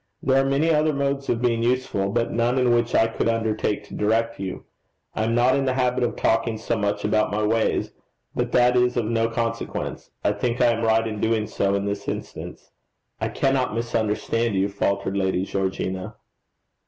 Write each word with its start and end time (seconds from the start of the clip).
There 0.23 0.41
are 0.43 0.49
many 0.49 0.71
other 0.73 0.93
modes 0.93 1.29
of 1.29 1.43
being 1.43 1.61
useful; 1.61 2.09
but 2.09 2.31
none 2.31 2.57
in 2.57 2.73
which 2.73 2.95
I 2.95 3.05
could 3.05 3.29
undertake 3.29 3.83
to 3.83 3.93
direct 3.93 4.39
you. 4.39 4.65
I 5.13 5.25
am 5.25 5.35
not 5.35 5.55
in 5.55 5.65
the 5.65 5.75
habit 5.75 6.03
of 6.03 6.15
talking 6.15 6.57
so 6.57 6.75
much 6.75 7.05
about 7.05 7.29
my 7.29 7.43
ways 7.45 7.91
but 8.33 8.51
that 8.51 8.75
is 8.75 8.97
of 8.97 9.05
no 9.05 9.29
consequence. 9.29 10.09
I 10.23 10.31
think 10.31 10.59
I 10.59 10.71
am 10.73 10.81
right 10.81 11.05
in 11.07 11.21
doing 11.21 11.45
so 11.45 11.75
in 11.75 11.85
this 11.85 12.07
instance.' 12.07 12.71
'I 13.19 13.29
cannot 13.29 13.75
misunderstand 13.75 14.55
you,' 14.55 14.69
faltered 14.69 15.15
Lady 15.15 15.45
Georgina. 15.45 16.15